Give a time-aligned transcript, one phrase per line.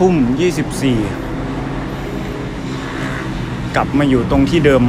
[0.00, 0.98] ทุ่มยี่สิบสี่
[3.76, 4.82] กลับมาอยู่ตรงที่เดิม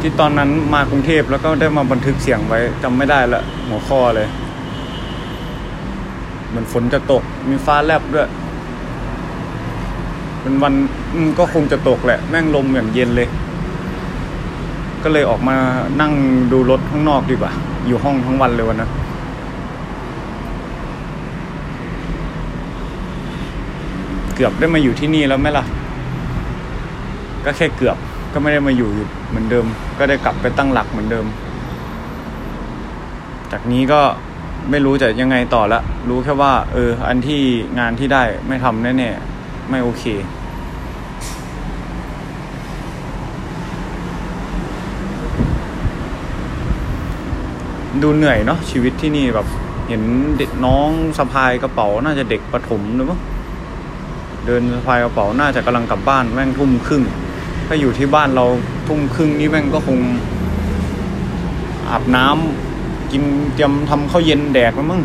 [0.00, 4.28] ที่ตอนนั้นมากรุงเทพแล้วก็ได้มาบันทึกเสียงไว้จำไม่ได้ละหัวข้อเลย
[6.48, 8.28] เหมือนฝนจะตกมีฟ้าแลบด้วย
[10.40, 10.74] เป็นวัน
[11.38, 13.28] ก็คงจะตกแหละ แม่งลมอย่างเย็นเลย
[15.02, 15.56] ก็เลยออกมา
[16.00, 16.12] นั่ง
[16.52, 17.52] ดูรถข้างนอกดีกว่า
[17.86, 18.92] อยู่ห้องทั้งวันเลยวันนั้น
[24.36, 25.64] เกือบได้มาอยู่ที่นี่แล้วไหมล่ะ
[27.44, 27.96] ก็แค่เกือบ
[28.32, 28.90] ก็ไม่ได้มาอยู่
[29.28, 29.66] เหมือนเดิม
[29.98, 31.26] ก็ได้กลับไปตั้งหลักเหมือนเดิม
[33.52, 34.00] จากนี้ก็
[34.70, 37.42] ไม่รู้จะยังไงต่อละ รู้แค่ว่า เออ อันที่
[37.78, 40.04] งานที่ได้ไม่ทำแน่ๆไม่โอเค
[48.02, 49.46] ดูเหนื่อยเนาะชีวิตที่นี่แบบ
[49.88, 50.02] เห็น
[50.38, 53.20] เด็กน้องสะพายกระเป๋าน่าจะเด็กประถมหรือมั้ง
[54.46, 57.02] เดินสะพายกระเป๋าน่าจะกำลังกลับบ้านแม่งทุ่มครึ่ง
[57.66, 58.44] ถ้าอยู่ที่บ้านเรา
[58.88, 59.98] ทุ่มครึ่งนี่แม่งก็คง
[61.90, 63.22] อาบน้ำกิน
[63.54, 65.02] เตรียมทำข้าวเย็นแดกแล้วมั้ง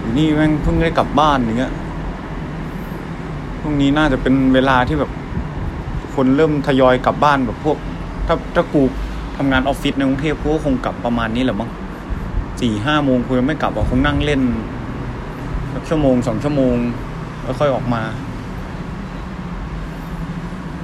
[0.00, 1.72] อยู่นี่แม่งเพิ่งได้กลับบ้านอย่างเงี้ย
[3.60, 5.10] พรุ่งนี้น่าจะเป็นเวลาที่แบบ
[6.14, 7.76] คนเริ่มทยอยกลับบ้านแบบพวก
[8.26, 8.82] ถ้าถ้ากู
[9.36, 11.70] ทำงานออฟฟิศในกรุงเทพกูก็คงกลับประมาณนี้แหละมั้ง
[12.60, 14.42] สี่ห้าโมงกูยังไม่กลับอะคงนั่งเล่น
[15.88, 16.76] ชั่วโมงสองชั่วโมง
[17.58, 18.02] ค่อยออกมา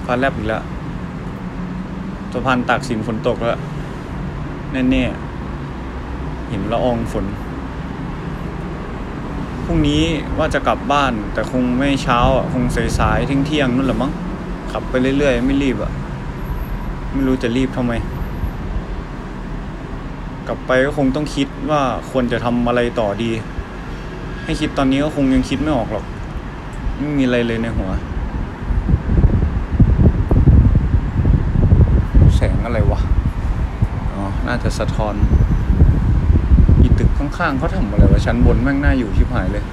[0.06, 0.62] ฟ้าแลบอีกแล้ว
[2.32, 3.60] สะพานตากสินฝนตกแล้ว
[4.72, 7.24] แน่ๆเห็นละอองฝน
[9.64, 10.02] พรุ่งนี้
[10.38, 12.64] ว่าจะกลับบ้าน แต่คงไม่เช้าอะคง
[12.98, 14.12] สายๆเที่ยงๆนั่นแหละมั้ง
[14.72, 15.92] ขับไปเรื่อยๆ ไม่รีบอะ
[17.12, 17.92] ไม่รู้จะรีบทำไม
[20.46, 23.30] กลับไปก็คงต้องคิดว่าควรจะทำอะไรต่อดี
[24.44, 26.04] ให้คิดตอนนี้ก็คงยังคิดไม่ออกหรอก
[27.00, 27.90] ไม่มีอะไรเลยในหัว
[32.36, 33.00] แสงอะไรวะ
[34.14, 35.14] อ๋อ น่าจะสะท้อน
[36.82, 39.64] อีตึกข้างๆเขาทำอะไรวะชั้นบนแม่งน่าอยู่ชิบหายเลย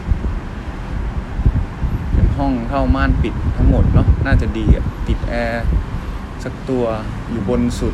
[2.13, 5.66] เป็นห้องเท่าม่านปิดทั้งหมดเนาะ น่าจะดีอะติดแอร์
[6.44, 6.83] สักตัว
[7.29, 7.94] อยู่บนสุด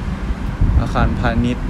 [0.81, 1.65] อาคารพาณิชย์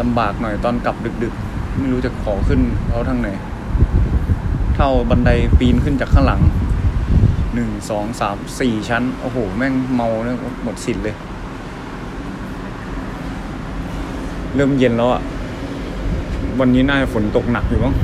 [0.00, 3.28] ลำบากหน่อยตอนกลับดึกๆ ไม่รู้จะขอขึ้นเขาทางไหน
[4.80, 6.42] เท่าบันไดปีนขึ้นจากข้างหลัง
[7.54, 11.16] หนึ่งสองสามสี่ชั้น โอ้โห แม่งเมาเนี่ยหมดสิทธิ์เลย
[14.54, 15.22] เริ่มเย็นแล้วอะ่ะ
[16.60, 17.94] วันนี้น่าจะฝนตกหนักอยู่มั้ง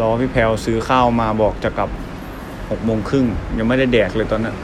[0.00, 1.90] รอพี่แพลวซื้อข้าวมาบอกจะกลับ
[2.70, 3.26] หกโมงครึ่ง
[3.58, 4.56] ยังไม่ได้แดกเลยตอนนั้น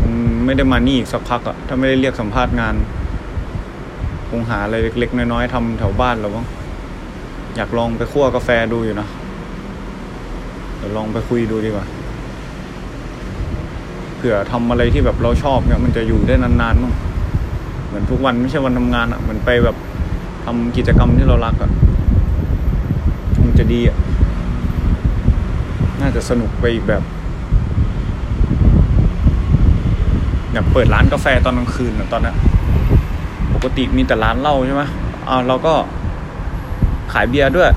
[0.00, 0.12] มัน
[0.44, 2.76] ไม่ได้มานี่อีกสักพักอะถ้าไม่ได้เรียกสัมภาษณ์งาน
[4.30, 6.46] คงหาอะไรเล็ก ๆ น้อยๆทำแถวบ้านเราบ้าง
[7.56, 9.08] อยากลองไปคั่วกาแฟดูอยู่นะ
[10.76, 11.86] เดี๋ยวลองไปคุยดูดีกว่า
[14.16, 16.92] เผื่อทำอะไรที่แบบเราชอบเนี่ยมันจะอยู่ได้นานๆมั้ง
[17.86, 19.76] เหมือนทุกวันไม่ใช่วันทำงานอะ่ะเหมือนไปแบบ
[20.44, 21.70] ทำกิจกรรมที่เรารักอะ่ะ
[23.44, 23.96] มันจะดีอะ่ะ
[26.00, 27.02] น่าจะสนุกไปอีกแบบ
[30.52, 32.36] อยากเปิดร้านกาแฟตอนกลางคืนอะตอนนั้น
[33.58, 34.82] ปกติมีแต่ร้านเหล้าใช่ไหม
[35.28, 35.74] อ่าเราก็
[37.12, 37.70] ขายเบียร์ด้วย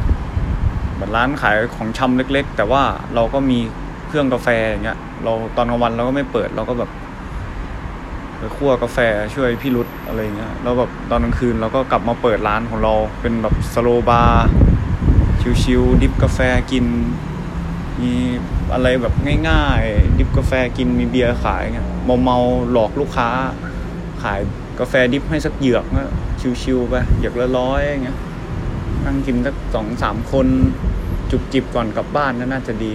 [0.94, 2.84] เหมือนร้านขายของชำเล็ก ๆ แต่ว่า
[3.16, 3.60] เราก็มี
[4.08, 6.90] เครื่องกาแฟอย่างเงี้ย เราตอนกลางวันเราก็ไม่เปิดเราก็แบบ
[8.38, 8.98] ไปคั่วกาแฟ
[9.36, 14.48] ช่วยพี่รุดอะไรเงี้ยแล้วแบบตอนกลางคืนเราก็กลับมาเปิดร้านของเราเป็นแบบ slow bar
[15.64, 16.40] ชิวๆ drip กาแฟ
[16.72, 16.86] กิน
[18.02, 18.14] มี
[18.74, 19.14] อะไรแบบ
[19.50, 21.90] ง่าย ๆ drip กาแฟกินมีเบียร์ขายเงี้ย
[22.24, 23.30] เมาๆหลอกลูกค้า
[24.24, 24.40] ขาย
[24.80, 26.04] กาแฟดิฟให้สักเหยือกก็
[26.62, 28.18] ชิวๆไปเหยือกละร้อยอย่างเงี้ย
[29.06, 30.48] นั่งกินสักสองสามคน
[31.32, 32.94] จุบจิบก่อนกลับบ้านน่าจะดี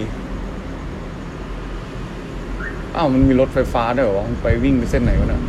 [2.95, 5.41] อ้าวมันมีรถไฟฟ้าด้วยเหรอวะมันไปวิ่งไปเส้นไหนวะเนี่ย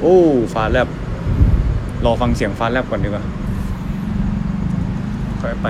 [0.00, 0.18] โอ้
[0.54, 0.88] ฟ้าแลบ
[2.04, 3.24] รอฟังเสียงฟ้าแลบก่อนดีกว่า
[5.40, 5.66] ค่อยไป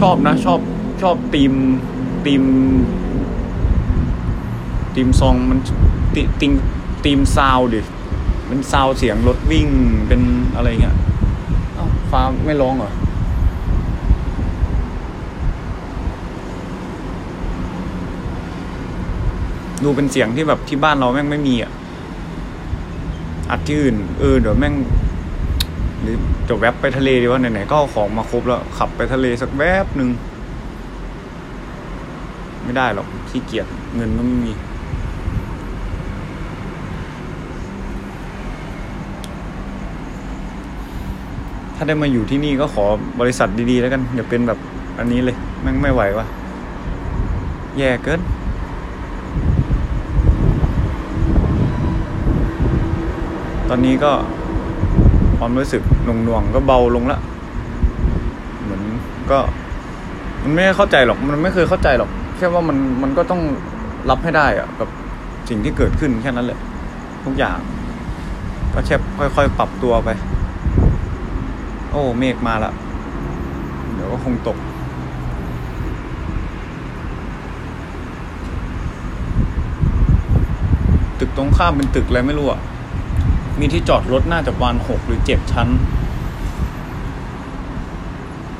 [0.00, 0.60] ชอบนะ ชอบ
[1.02, 1.52] ชอบตีม
[2.26, 2.42] ตีม
[5.00, 5.58] ตีมซองมัน
[6.14, 6.52] ติติง
[7.04, 7.80] ตีมซาวดิ
[8.48, 9.68] มันซาวเสียงรถวิ่ง
[10.08, 10.20] เป็น
[10.56, 10.96] อะไรเงี้ย
[11.76, 12.92] อ้าวฟ้าไม่ร้องเหรอ
[19.82, 21.72] ดูเป็นเสียงที่แบบที่บ้านเราแม่งไม่มีอะ
[23.50, 24.74] อัดที่อื่น เออเดี๋ยวแม่ง
[26.00, 26.16] หรือ
[26.48, 30.08] จะแวบไปทะเลดีว่าไหนๆก็เอาของมาครบแล้ว ขับไปทะเลสักแวบหนึ่ง
[32.64, 33.66] ไม่ได้หรอกขี้เกียจ
[33.96, 34.52] เงินก็ไม่มี
[41.80, 42.84] ถ้าได้มาอยู่ที่นี่ก็ขอ
[43.20, 44.58] บริษัทดีๆ แล้วกันอย่าเป็นแบบ
[44.98, 46.26] อันนี้เลยแม่งไม่ไหววะ
[47.78, 48.20] แย่เกิน
[53.68, 54.12] ตอนนี้ก็
[55.38, 57.18] ความรู้สึกหน่วงๆก็เบาลงละ
[58.62, 58.82] เหมือน
[59.30, 59.38] ก็
[60.42, 63.40] มันไม่เข้าใจหรอกมันไม่เคยเข้าใจหรอกแค่ว่ามันมันก็ต้อง
[64.10, 64.88] รับให้ได้อะกับ
[65.48, 66.58] สิ่งที่เกิดขึ้นแค่นั้นแหละ
[67.24, 67.58] ทุกอย่าง
[68.74, 68.96] ก็แค่
[69.36, 70.08] ค่อยๆปรับตัวไป
[71.90, 72.72] โอ้เมฆมาละ
[73.94, 74.58] เดี๋ยวก็คงตก
[81.18, 82.60] ตึกตรงข้ามเป็นตึกอะไรไม่รู้อะ
[83.60, 85.68] มีที่จอดรถน่าจะประมาณหกหรือเจ็ดชั้น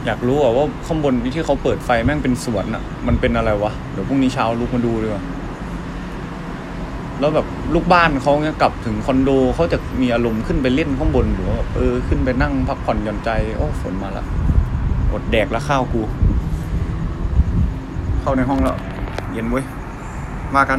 [0.05, 5.23] อยากรู้อะว่าข้างบนที่เขาเปิดไฟแม่งเป็นสวนอะ มันเป็นอะไรวะ เดี๋ยวพรุ่งนี้เช้าลุกมาดูดีกว่า
[7.21, 14.25] แล้วแบบลูกบ้านเขาเนี่ยกลับถึงคอนโดเขาจะมีอารมณ์ขึ้นไปเล่นข้างบนหรือว่าแบบเออขึ้นไปนั่งพักผ่อนหย่อนใจ โอ้ฝนมาละ
[15.13, 16.03] อดแดกแล้วข้าวกู
[18.21, 18.77] เข้าในห้องแล้ว
[19.33, 19.65] เย็นเว้ย
[20.55, 20.79] มากัน